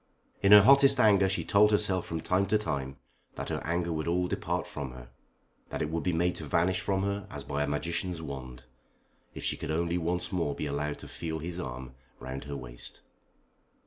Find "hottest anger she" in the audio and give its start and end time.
0.63-1.45